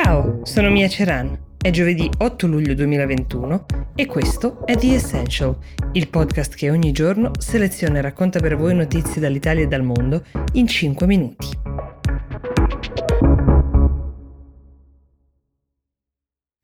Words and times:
Ciao, 0.00 0.42
sono 0.44 0.70
Mia 0.70 0.86
Ceran. 0.86 1.36
È 1.60 1.70
giovedì 1.70 2.08
8 2.18 2.46
luglio 2.46 2.72
2021 2.74 3.66
e 3.96 4.06
questo 4.06 4.64
è 4.64 4.76
The 4.76 4.94
Essential, 4.94 5.56
il 5.90 6.08
podcast 6.08 6.54
che 6.54 6.70
ogni 6.70 6.92
giorno 6.92 7.32
seleziona 7.36 7.98
e 7.98 8.02
racconta 8.02 8.38
per 8.38 8.56
voi 8.56 8.76
notizie 8.76 9.20
dall'Italia 9.20 9.64
e 9.64 9.66
dal 9.66 9.82
mondo 9.82 10.22
in 10.52 10.68
5 10.68 11.04
minuti. 11.04 11.67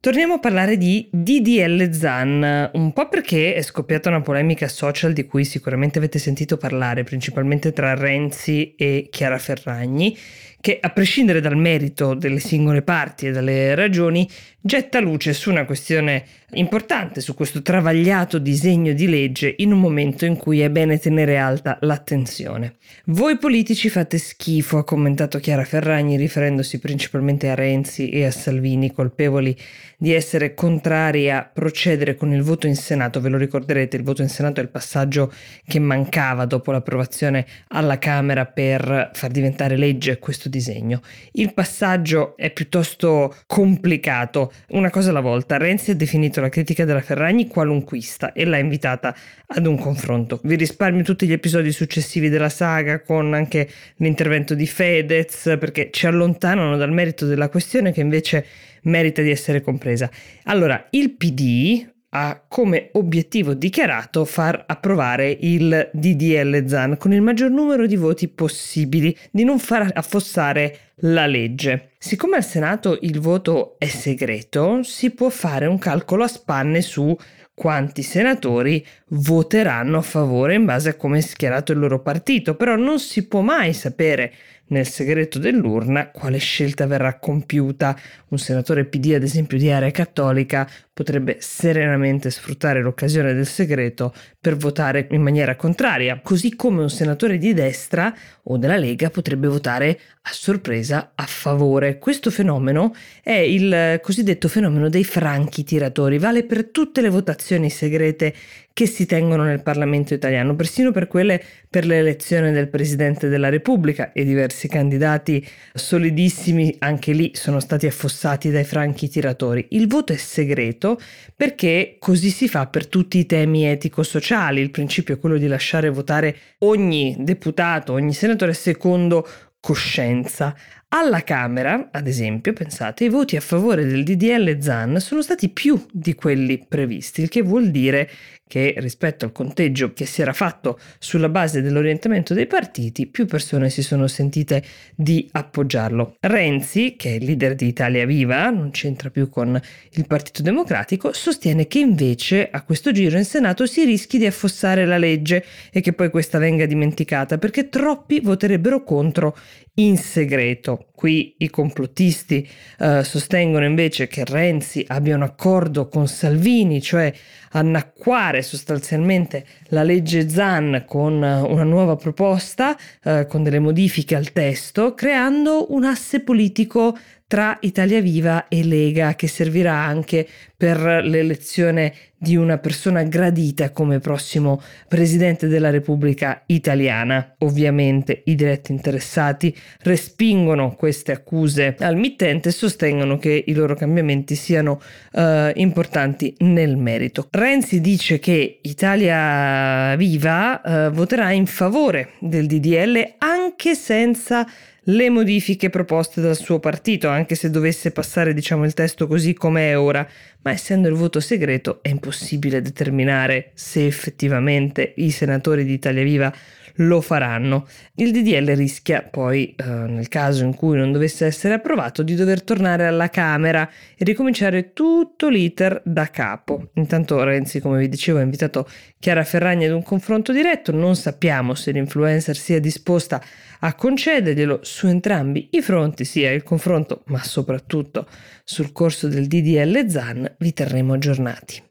Torniamo 0.04 0.34
a 0.34 0.38
parlare 0.38 0.76
di 0.76 1.08
DDL 1.10 1.90
Zan, 1.90 2.68
un 2.74 2.92
po' 2.92 3.08
perché 3.08 3.54
è 3.54 3.62
scoppiata 3.62 4.10
una 4.10 4.20
polemica 4.20 4.68
social 4.68 5.14
di 5.14 5.24
cui 5.24 5.46
sicuramente 5.46 5.96
avete 5.96 6.18
sentito 6.18 6.58
parlare, 6.58 7.04
principalmente 7.04 7.72
tra 7.72 7.94
Renzi 7.94 8.74
e 8.74 9.08
Chiara 9.10 9.38
Ferragni, 9.38 10.14
che 10.60 10.78
a 10.78 10.90
prescindere 10.90 11.40
dal 11.40 11.56
merito 11.56 12.12
delle 12.12 12.38
singole 12.38 12.82
parti 12.82 13.28
e 13.28 13.32
dalle 13.32 13.74
ragioni, 13.74 14.28
getta 14.60 15.00
luce 15.00 15.32
su 15.32 15.48
una 15.48 15.64
questione 15.64 16.26
importante, 16.54 17.20
su 17.20 17.34
questo 17.34 17.62
travagliato 17.62 18.38
disegno 18.38 18.92
di 18.92 19.08
legge 19.08 19.54
in 19.58 19.72
un 19.72 19.80
momento 19.80 20.24
in 20.24 20.36
cui 20.36 20.60
è 20.60 20.70
bene 20.70 20.98
tenere 20.98 21.38
alta 21.38 21.78
l'attenzione. 21.80 22.76
Voi 23.06 23.36
politici 23.38 23.88
fate 23.88 24.18
schifo, 24.18 24.78
ha 24.78 24.84
commentato 24.84 25.38
Chiara 25.38 25.64
Ferragni 25.64 26.16
riferendosi 26.16 26.78
principalmente 26.78 27.50
a 27.50 27.54
Renzi 27.54 28.08
e 28.10 28.24
a 28.24 28.30
Salvini, 28.30 28.92
colpevoli 28.92 29.56
di 29.96 30.12
essere 30.12 30.54
contrari 30.54 31.30
a 31.30 31.48
procedere 31.50 32.14
con 32.14 32.32
il 32.32 32.42
voto 32.42 32.66
in 32.66 32.76
Senato. 32.76 33.20
Ve 33.20 33.28
lo 33.28 33.38
ricorderete, 33.38 33.96
il 33.96 34.02
voto 34.02 34.22
in 34.22 34.28
Senato 34.28 34.60
è 34.60 34.62
il 34.62 34.68
passaggio 34.68 35.32
che 35.66 35.78
mancava 35.78 36.44
dopo 36.44 36.72
l'approvazione 36.72 37.46
alla 37.68 37.98
Camera 37.98 38.44
per 38.44 39.10
far 39.12 39.30
diventare 39.30 39.76
legge 39.76 40.18
questo 40.18 40.48
disegno. 40.48 41.00
Il 41.32 41.54
passaggio 41.54 42.36
è 42.36 42.50
piuttosto 42.50 43.34
complicato, 43.46 44.52
una 44.68 44.90
cosa 44.90 45.10
alla 45.10 45.20
volta. 45.20 45.56
Renzi 45.56 45.92
ha 45.92 45.94
definito 45.94 46.40
la 46.44 46.50
critica 46.50 46.84
della 46.84 47.00
Ferragni 47.00 47.48
qualunquista 47.48 48.32
e 48.32 48.44
l'ha 48.44 48.58
invitata 48.58 49.14
ad 49.46 49.66
un 49.66 49.78
confronto. 49.78 50.40
Vi 50.44 50.56
risparmio 50.56 51.02
tutti 51.02 51.26
gli 51.26 51.32
episodi 51.32 51.72
successivi 51.72 52.28
della 52.28 52.50
saga 52.50 53.00
con 53.00 53.32
anche 53.34 53.68
l'intervento 53.96 54.54
di 54.54 54.66
Fedez 54.66 55.56
perché 55.58 55.88
ci 55.90 56.06
allontanano 56.06 56.76
dal 56.76 56.92
merito 56.92 57.26
della 57.26 57.48
questione 57.48 57.92
che 57.92 58.00
invece 58.00 58.46
merita 58.82 59.22
di 59.22 59.30
essere 59.30 59.62
compresa. 59.62 60.10
Allora, 60.44 60.86
il 60.90 61.12
PD 61.12 61.92
ha 62.16 62.44
come 62.46 62.90
obiettivo 62.92 63.54
dichiarato 63.54 64.24
far 64.24 64.64
approvare 64.68 65.36
il 65.40 65.90
DDL 65.92 66.64
ZAN 66.64 66.96
con 66.96 67.12
il 67.12 67.20
maggior 67.20 67.50
numero 67.50 67.86
di 67.86 67.96
voti 67.96 68.28
possibili, 68.28 69.16
di 69.32 69.42
non 69.42 69.58
far 69.58 69.90
affossare 69.92 70.92
la 70.98 71.26
legge. 71.26 71.90
Siccome 71.98 72.36
al 72.36 72.44
Senato 72.44 72.98
il 73.00 73.18
voto 73.18 73.74
è 73.78 73.86
segreto, 73.86 74.84
si 74.84 75.10
può 75.10 75.28
fare 75.28 75.66
un 75.66 75.78
calcolo 75.78 76.22
a 76.22 76.28
spanne 76.28 76.82
su 76.82 77.16
quanti 77.52 78.02
senatori 78.02 78.84
voteranno 79.08 79.98
a 79.98 80.02
favore 80.02 80.54
in 80.54 80.64
base 80.64 80.90
a 80.90 80.94
come 80.94 81.18
è 81.18 81.20
schierato 81.20 81.72
il 81.72 81.78
loro 81.78 82.00
partito, 82.00 82.54
però 82.54 82.76
non 82.76 83.00
si 83.00 83.26
può 83.26 83.40
mai 83.40 83.72
sapere 83.72 84.32
nel 84.68 84.86
segreto 84.86 85.38
dell'urna 85.38 86.10
quale 86.10 86.38
scelta 86.38 86.86
verrà 86.86 87.18
compiuta. 87.18 87.98
Un 88.28 88.38
senatore 88.38 88.84
PD, 88.84 89.12
ad 89.14 89.22
esempio 89.22 89.58
di 89.58 89.70
area 89.70 89.90
cattolica, 89.90 90.68
potrebbe 90.92 91.38
serenamente 91.40 92.30
sfruttare 92.30 92.80
l'occasione 92.80 93.34
del 93.34 93.46
segreto 93.46 94.14
per 94.40 94.56
votare 94.56 95.08
in 95.10 95.22
maniera 95.22 95.56
contraria, 95.56 96.20
così 96.22 96.54
come 96.54 96.82
un 96.82 96.90
senatore 96.90 97.36
di 97.36 97.52
destra 97.52 98.14
o 98.44 98.56
della 98.56 98.76
Lega 98.76 99.10
potrebbe 99.10 99.48
votare 99.48 99.98
a 100.22 100.30
sorpresa 100.32 101.12
a 101.14 101.26
favore. 101.26 101.98
Questo 101.98 102.30
fenomeno 102.30 102.94
è 103.22 103.32
il 103.32 103.98
cosiddetto 104.02 104.48
fenomeno 104.48 104.88
dei 104.88 105.04
franchi 105.04 105.64
tiratori, 105.64 106.18
vale 106.18 106.44
per 106.44 106.68
tutte 106.68 107.00
le 107.00 107.10
votazioni 107.10 107.70
segrete 107.70 108.32
che 108.72 108.86
si 108.86 109.06
tengono 109.06 109.44
nel 109.44 109.62
Parlamento 109.62 110.14
italiano, 110.14 110.56
persino 110.56 110.90
per 110.90 111.06
quelle 111.06 111.42
per 111.70 111.86
l'elezione 111.86 112.50
del 112.50 112.68
Presidente 112.68 113.28
della 113.28 113.48
Repubblica 113.48 114.12
e 114.12 114.24
diversi 114.24 114.53
candidati 114.68 115.46
solidissimi 115.72 116.74
anche 116.78 117.12
lì 117.12 117.32
sono 117.34 117.60
stati 117.60 117.86
affossati 117.86 118.50
dai 118.50 118.64
franchi 118.64 119.08
tiratori. 119.08 119.66
Il 119.70 119.88
voto 119.88 120.12
è 120.12 120.16
segreto 120.16 121.00
perché 121.34 121.96
così 121.98 122.30
si 122.30 122.48
fa 122.48 122.66
per 122.66 122.86
tutti 122.86 123.18
i 123.18 123.26
temi 123.26 123.64
etico-sociali, 123.64 124.60
il 124.60 124.70
principio 124.70 125.14
è 125.14 125.18
quello 125.18 125.36
di 125.36 125.46
lasciare 125.46 125.90
votare 125.90 126.36
ogni 126.58 127.16
deputato, 127.18 127.92
ogni 127.92 128.12
senatore 128.12 128.54
secondo 128.54 129.26
coscienza. 129.64 130.54
Alla 130.88 131.24
Camera, 131.24 131.88
ad 131.90 132.06
esempio, 132.06 132.52
pensate, 132.52 133.04
i 133.04 133.08
voti 133.08 133.34
a 133.34 133.40
favore 133.40 133.86
del 133.86 134.04
DDL 134.04 134.60
ZAN 134.60 135.00
sono 135.00 135.22
stati 135.22 135.48
più 135.48 135.82
di 135.90 136.14
quelli 136.14 136.64
previsti, 136.68 137.22
il 137.22 137.30
che 137.30 137.42
vuol 137.42 137.70
dire 137.70 138.08
che 138.46 138.74
rispetto 138.76 139.24
al 139.24 139.32
conteggio 139.32 139.92
che 139.92 140.04
si 140.04 140.22
era 140.22 140.32
fatto 140.32 140.78
sulla 140.98 141.28
base 141.28 141.62
dell'orientamento 141.62 142.34
dei 142.34 142.46
partiti, 142.46 143.06
più 143.06 143.26
persone 143.26 143.70
si 143.70 143.82
sono 143.82 144.06
sentite 144.06 144.62
di 144.94 145.28
appoggiarlo. 145.32 146.16
Renzi, 146.20 146.94
che 146.96 147.10
è 147.10 147.12
il 147.14 147.24
leader 147.24 147.56
di 147.56 147.66
Italia 147.66 148.06
Viva, 148.06 148.50
non 148.50 148.70
c'entra 148.70 149.10
più 149.10 149.28
con 149.28 149.60
il 149.92 150.06
Partito 150.06 150.42
Democratico, 150.42 151.12
sostiene 151.12 151.66
che 151.66 151.80
invece 151.80 152.48
a 152.48 152.62
questo 152.62 152.92
giro 152.92 153.16
in 153.16 153.24
Senato 153.24 153.66
si 153.66 153.84
rischi 153.84 154.18
di 154.18 154.26
affossare 154.26 154.84
la 154.84 154.98
legge 154.98 155.44
e 155.72 155.80
che 155.80 155.92
poi 155.92 156.10
questa 156.10 156.38
venga 156.38 156.66
dimenticata 156.66 157.38
perché 157.38 157.68
troppi 157.68 158.20
voterebbero 158.20 158.84
contro 158.84 159.36
in 159.74 159.96
segreto. 159.96 160.86
Qui 160.94 161.34
i 161.38 161.50
complottisti 161.50 162.48
eh, 162.78 163.02
sostengono 163.02 163.64
invece 163.64 164.06
che 164.06 164.24
Renzi 164.24 164.84
abbia 164.86 165.16
un 165.16 165.22
accordo 165.22 165.88
con 165.88 166.06
Salvini, 166.06 166.80
cioè 166.80 167.12
annacquare 167.50 168.42
sostanzialmente 168.42 169.44
la 169.68 169.82
legge 169.82 170.28
Zan 170.28 170.84
con 170.86 171.14
una 171.14 171.62
nuova 171.62 171.96
proposta, 171.96 172.76
eh, 173.02 173.26
con 173.28 173.42
delle 173.42 173.58
modifiche 173.58 174.14
al 174.14 174.32
testo, 174.32 174.94
creando 174.94 175.72
un 175.72 175.84
asse 175.84 176.20
politico 176.20 176.96
tra 177.26 177.56
Italia 177.62 178.00
Viva 178.00 178.48
e 178.48 178.64
Lega 178.64 179.14
che 179.14 179.26
servirà 179.26 179.74
anche 179.74 180.26
per 180.56 180.78
l'elezione 181.04 181.92
di 182.16 182.36
una 182.36 182.58
persona 182.58 183.02
gradita 183.02 183.70
come 183.70 183.98
prossimo 183.98 184.62
presidente 184.88 185.46
della 185.46 185.70
Repubblica 185.70 186.42
italiana. 186.46 187.34
Ovviamente 187.40 188.22
i 188.24 188.34
diretti 188.34 188.72
interessati 188.72 189.54
respingono 189.80 190.74
queste 190.74 191.12
accuse 191.12 191.76
al 191.80 191.96
mittente 191.96 192.48
e 192.48 192.52
sostengono 192.52 193.18
che 193.18 193.44
i 193.46 193.52
loro 193.52 193.74
cambiamenti 193.74 194.34
siano 194.36 194.80
uh, 195.12 195.50
importanti 195.54 196.34
nel 196.38 196.76
merito. 196.76 197.28
Renzi 197.30 197.80
dice 197.80 198.18
che 198.18 198.60
Italia 198.62 199.94
Viva 199.96 200.60
uh, 200.64 200.90
voterà 200.92 201.30
in 201.32 201.46
favore 201.46 202.12
del 202.20 202.46
DDL 202.46 203.16
anche 203.18 203.74
senza 203.74 204.46
le 204.84 205.10
modifiche 205.10 205.70
proposte 205.70 206.20
dal 206.20 206.36
suo 206.36 206.58
partito, 206.58 207.08
anche 207.08 207.34
se 207.34 207.50
dovesse 207.50 207.90
passare 207.90 208.34
diciamo 208.34 208.64
il 208.64 208.74
testo 208.74 209.06
così 209.06 209.32
come 209.34 209.70
è 209.70 209.78
ora, 209.78 210.06
ma 210.42 210.50
essendo 210.50 210.88
il 210.88 210.94
voto 210.94 211.20
segreto 211.20 211.78
è 211.82 211.88
impossibile 211.88 212.60
determinare 212.60 213.50
se 213.54 213.86
effettivamente 213.86 214.92
i 214.96 215.10
senatori 215.10 215.64
di 215.64 215.72
Italia 215.72 216.02
Viva 216.02 216.32
lo 216.78 217.00
faranno. 217.00 217.66
Il 217.96 218.10
DDL 218.10 218.54
rischia 218.54 219.02
poi, 219.02 219.54
eh, 219.56 219.64
nel 219.64 220.08
caso 220.08 220.44
in 220.44 220.54
cui 220.54 220.76
non 220.76 220.92
dovesse 220.92 221.26
essere 221.26 221.54
approvato, 221.54 222.02
di 222.02 222.14
dover 222.14 222.42
tornare 222.42 222.86
alla 222.86 223.10
Camera 223.10 223.68
e 223.96 224.04
ricominciare 224.04 224.72
tutto 224.72 225.28
l'iter 225.28 225.80
da 225.84 226.08
capo. 226.10 226.70
Intanto 226.74 227.22
Renzi, 227.22 227.60
come 227.60 227.78
vi 227.78 227.88
dicevo, 227.88 228.18
ha 228.18 228.22
invitato 228.22 228.68
Chiara 228.98 229.24
Ferragni 229.24 229.66
ad 229.66 229.72
un 229.72 229.82
confronto 229.82 230.32
diretto, 230.32 230.72
non 230.72 230.96
sappiamo 230.96 231.54
se 231.54 231.70
l'influencer 231.70 232.36
sia 232.36 232.58
disposta 232.58 233.22
a 233.60 233.74
concederglielo 233.74 234.60
su 234.74 234.88
entrambi 234.88 235.50
i 235.52 235.62
fronti, 235.62 236.04
sia 236.04 236.32
il 236.32 236.42
confronto, 236.42 237.02
ma 237.06 237.22
soprattutto 237.22 238.08
sul 238.42 238.72
corso 238.72 239.06
del 239.06 239.28
DDL 239.28 239.86
ZAN, 239.86 240.34
vi 240.38 240.52
terremo 240.52 240.94
aggiornati. 240.94 241.62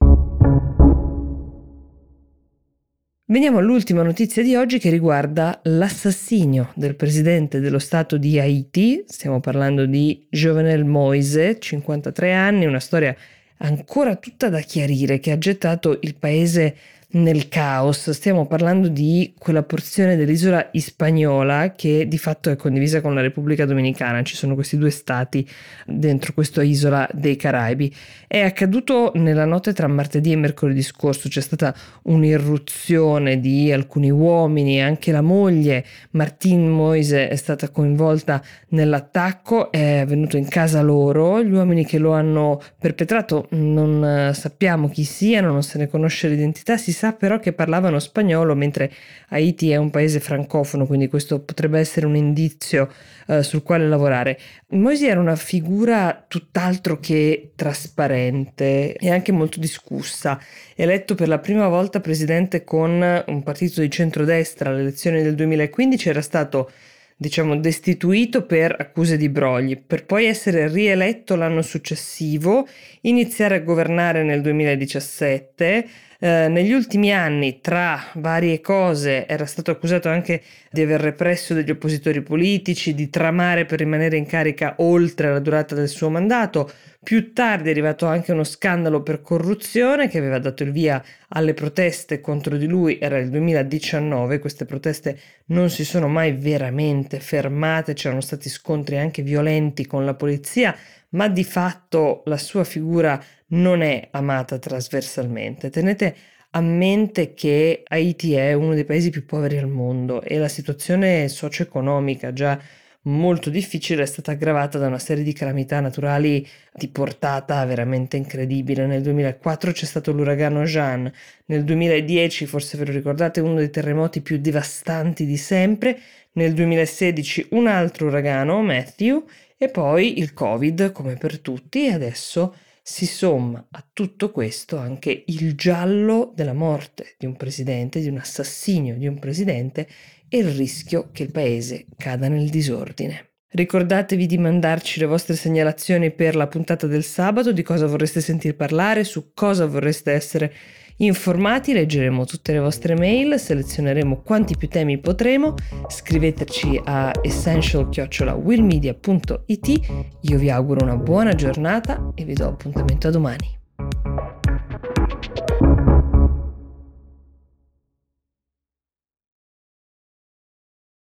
Veniamo 3.25 3.57
all'ultima 3.57 4.03
notizia 4.03 4.41
di 4.41 4.55
oggi 4.55 4.79
che 4.79 4.89
riguarda 4.89 5.59
l'assassinio 5.63 6.71
del 6.75 6.95
presidente 6.95 7.59
dello 7.59 7.79
Stato 7.79 8.15
di 8.15 8.39
Haiti. 8.39 9.03
Stiamo 9.05 9.41
parlando 9.41 9.85
di 9.85 10.25
Jovenel 10.29 10.85
Moise, 10.85 11.59
53 11.59 12.33
anni, 12.33 12.65
una 12.65 12.79
storia 12.79 13.13
ancora 13.57 14.15
tutta 14.15 14.47
da 14.47 14.61
chiarire 14.61 15.19
che 15.19 15.31
ha 15.31 15.37
gettato 15.37 15.99
il 16.03 16.15
paese 16.15 16.73
nel 17.13 17.47
caos, 17.47 18.09
stiamo 18.09 18.47
parlando 18.47 18.87
di 18.87 19.33
quella 19.37 19.61
porzione 19.61 20.15
dell'isola 20.15 20.69
ispagnola 20.71 21.73
che 21.73 22.07
di 22.07 22.17
fatto 22.17 22.49
è 22.49 22.55
condivisa 22.55 23.01
con 23.01 23.13
la 23.13 23.21
Repubblica 23.21 23.65
Dominicana, 23.65 24.23
ci 24.23 24.35
sono 24.35 24.55
questi 24.55 24.77
due 24.77 24.89
stati 24.89 25.47
dentro 25.85 26.33
questa 26.33 26.63
isola 26.63 27.07
dei 27.13 27.35
Caraibi. 27.35 27.93
È 28.25 28.39
accaduto 28.39 29.11
nella 29.15 29.45
notte 29.45 29.73
tra 29.73 29.87
martedì 29.87 30.31
e 30.31 30.37
mercoledì 30.37 30.81
scorso, 30.81 31.29
c'è 31.29 31.41
stata 31.41 31.75
un'irruzione 32.03 33.39
di 33.39 33.71
alcuni 33.71 34.09
uomini, 34.09 34.81
anche 34.81 35.11
la 35.11 35.21
moglie 35.21 35.85
Martin 36.11 36.67
Moise 36.67 37.27
è 37.27 37.35
stata 37.35 37.69
coinvolta 37.69 38.41
nell'attacco, 38.69 39.71
è 39.71 40.03
venuto 40.07 40.37
in 40.37 40.47
casa 40.47 40.81
loro, 40.81 41.43
gli 41.43 41.53
uomini 41.53 41.85
che 41.85 41.99
lo 41.99 42.13
hanno 42.13 42.59
perpetrato 42.79 43.47
non 43.49 44.31
sappiamo 44.33 44.89
chi 44.89 45.03
siano, 45.03 45.51
non 45.51 45.61
se 45.61 45.77
ne 45.77 45.87
conosce 45.87 46.27
l'identità, 46.27 46.75
si 46.77 46.91
sa 47.03 47.11
però 47.11 47.37
che 47.37 47.51
parlavano 47.51 47.99
spagnolo, 47.99 48.55
mentre 48.55 48.89
Haiti 49.29 49.71
è 49.71 49.75
un 49.75 49.89
paese 49.89 50.21
francofono, 50.21 50.85
quindi 50.85 51.09
questo 51.09 51.41
potrebbe 51.41 51.77
essere 51.77 52.05
un 52.05 52.15
indizio 52.15 52.89
eh, 53.27 53.43
sul 53.43 53.61
quale 53.61 53.85
lavorare. 53.89 54.39
Moisi 54.69 55.07
era 55.07 55.19
una 55.19 55.35
figura 55.35 56.23
tutt'altro 56.25 57.01
che 57.01 57.51
trasparente 57.55 58.95
e 58.95 59.11
anche 59.11 59.33
molto 59.33 59.59
discussa. 59.59 60.39
Eletto 60.75 61.13
per 61.13 61.27
la 61.27 61.39
prima 61.39 61.67
volta 61.67 61.99
presidente 61.99 62.63
con 62.63 63.23
un 63.27 63.43
partito 63.43 63.81
di 63.81 63.91
centrodestra 63.91 64.69
alle 64.69 64.79
elezioni 64.79 65.21
del 65.21 65.35
2015, 65.35 66.07
era 66.07 66.21
stato 66.21 66.71
diciamo 67.17 67.57
destituito 67.57 68.45
per 68.45 68.75
accuse 68.79 69.17
di 69.17 69.29
brogli, 69.29 69.77
per 69.77 70.05
poi 70.05 70.25
essere 70.25 70.67
rieletto 70.67 71.35
l'anno 71.35 71.61
successivo, 71.61 72.67
iniziare 73.01 73.55
a 73.55 73.59
governare 73.59 74.23
nel 74.23 74.41
2017 74.41 75.87
eh, 76.23 76.47
negli 76.47 76.71
ultimi 76.71 77.11
anni, 77.11 77.59
tra 77.59 78.01
varie 78.13 78.61
cose, 78.61 79.27
era 79.27 79.45
stato 79.45 79.71
accusato 79.71 80.07
anche 80.07 80.41
di 80.71 80.81
aver 80.81 81.01
represso 81.01 81.53
degli 81.53 81.69
oppositori 81.69 82.21
politici, 82.21 82.93
di 82.93 83.09
tramare 83.09 83.65
per 83.65 83.79
rimanere 83.79 84.15
in 84.15 84.25
carica 84.25 84.75
oltre 84.77 85.29
la 85.29 85.39
durata 85.39 85.75
del 85.75 85.89
suo 85.89 86.09
mandato. 86.09 86.71
Più 87.03 87.33
tardi 87.33 87.67
è 87.67 87.71
arrivato 87.71 88.05
anche 88.05 88.31
uno 88.31 88.45
scandalo 88.45 89.03
per 89.03 89.19
corruzione 89.19 90.07
che 90.07 90.17
aveva 90.17 90.39
dato 90.39 90.63
il 90.63 90.71
via 90.71 91.03
alle 91.27 91.53
proteste 91.53 92.21
contro 92.21 92.55
di 92.55 92.67
lui, 92.67 92.99
era 93.01 93.17
il 93.17 93.29
2019, 93.29 94.39
queste 94.39 94.63
proteste 94.63 95.19
non 95.47 95.69
si 95.69 95.83
sono 95.83 96.07
mai 96.07 96.31
veramente 96.31 97.19
fermate, 97.19 97.95
c'erano 97.95 98.21
stati 98.21 98.47
scontri 98.47 98.97
anche 98.97 99.23
violenti 99.23 99.85
con 99.85 100.05
la 100.05 100.13
polizia, 100.13 100.73
ma 101.09 101.27
di 101.27 101.43
fatto 101.43 102.21
la 102.25 102.37
sua 102.37 102.63
figura 102.63 103.21
non 103.53 103.81
è 103.81 104.07
amata 104.11 104.57
trasversalmente. 104.57 105.69
Tenete 105.69 106.15
a 106.51 106.61
mente 106.61 107.33
che 107.33 107.83
Haiti 107.87 108.33
è 108.33 108.53
uno 108.53 108.73
dei 108.73 108.85
paesi 108.85 109.09
più 109.09 109.25
poveri 109.25 109.57
al 109.57 109.67
mondo 109.67 110.21
e 110.21 110.37
la 110.37 110.47
situazione 110.47 111.27
socio-economica 111.27 112.31
già 112.31 112.59
molto 113.05 113.49
difficile 113.49 114.03
è 114.03 114.05
stata 114.05 114.31
aggravata 114.31 114.77
da 114.77 114.87
una 114.87 114.99
serie 114.99 115.23
di 115.23 115.33
calamità 115.33 115.79
naturali 115.79 116.47
di 116.73 116.87
portata 116.87 117.65
veramente 117.65 118.17
incredibile. 118.17 118.85
Nel 118.85 119.01
2004 119.01 119.71
c'è 119.71 119.85
stato 119.85 120.11
l'uragano 120.11 120.63
Jean, 120.63 121.11
nel 121.45 121.63
2010, 121.63 122.45
forse 122.45 122.77
ve 122.77 122.85
lo 122.85 122.91
ricordate, 122.91 123.41
uno 123.41 123.55
dei 123.55 123.69
terremoti 123.69 124.21
più 124.21 124.37
devastanti 124.37 125.25
di 125.25 125.37
sempre, 125.37 125.99
nel 126.33 126.53
2016 126.53 127.47
un 127.51 127.67
altro 127.67 128.07
uragano, 128.07 128.61
Matthew, 128.61 129.25
e 129.57 129.69
poi 129.69 130.19
il 130.19 130.33
Covid 130.33 130.91
come 130.91 131.15
per 131.15 131.39
tutti 131.39 131.87
e 131.87 131.91
adesso 131.91 132.53
si 132.85 133.05
somma 133.05 133.65
a 133.71 133.87
tutto 133.93 134.29
questo 134.29 134.77
anche 134.77 135.23
il 135.27 135.55
giallo 135.55 136.33
della 136.35 136.51
morte 136.51 137.15
di 137.17 137.25
un 137.25 137.37
presidente, 137.37 138.01
di 138.01 138.09
un 138.09 138.17
assassinio 138.17 138.97
di 138.97 139.07
un 139.07 139.19
presidente 139.19 139.87
e 140.27 140.39
il 140.39 140.49
rischio 140.49 141.09
che 141.13 141.23
il 141.23 141.31
paese 141.31 141.85
cada 141.95 142.27
nel 142.27 142.49
disordine. 142.49 143.35
Ricordatevi 143.47 144.25
di 144.25 144.37
mandarci 144.37 144.99
le 144.99 145.05
vostre 145.05 145.35
segnalazioni 145.35 146.11
per 146.11 146.35
la 146.35 146.47
puntata 146.47 146.85
del 146.85 147.03
sabato, 147.03 147.53
di 147.53 147.61
cosa 147.61 147.87
vorreste 147.87 148.19
sentir 148.19 148.55
parlare, 148.55 149.05
su 149.05 149.31
cosa 149.33 149.65
vorreste 149.65 150.11
essere 150.11 150.53
informati, 150.97 151.73
leggeremo 151.73 152.25
tutte 152.25 152.53
le 152.53 152.59
vostre 152.59 152.93
mail, 152.95 153.39
selezioneremo 153.39 154.21
quanti 154.21 154.55
più 154.57 154.67
temi 154.67 154.99
potremo, 154.99 155.55
scriveteci 155.87 156.79
a 156.83 157.11
essential-willmedia.it, 157.21 159.79
io 160.21 160.37
vi 160.37 160.49
auguro 160.49 160.83
una 160.83 160.97
buona 160.97 161.33
giornata 161.33 162.11
e 162.15 162.23
vi 162.23 162.33
do 162.33 162.47
appuntamento 162.47 163.07
a 163.07 163.11
domani. 163.11 163.61